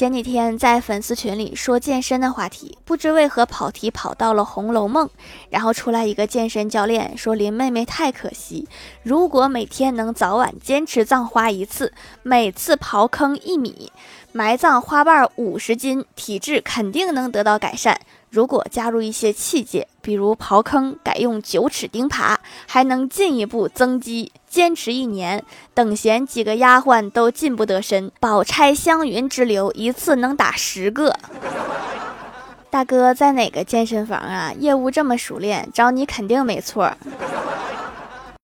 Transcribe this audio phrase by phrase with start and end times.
[0.00, 5.06] 前几天在粉丝群里说健身的话题，不知为何跑题跑到了《红楼梦》，
[5.50, 8.66] 然后出来一个健身教练说林妹妹太可惜，
[9.02, 11.92] 如果每天能早晚坚持葬花一次，
[12.22, 13.92] 每次刨坑一米，
[14.32, 18.00] 埋葬花瓣五十斤，体质肯定能得到改善。
[18.30, 22.36] 如果加入一些器械，比如刨坑改用九齿钉耙，
[22.68, 24.30] 还能进一步增肌。
[24.48, 25.44] 坚持一年，
[25.74, 28.12] 等闲几个丫鬟都近不得身。
[28.20, 31.16] 宝钗香云之流，一次能打十个。
[32.70, 34.52] 大哥在哪个健身房啊？
[34.56, 36.92] 业务这么熟练，找你肯定没错。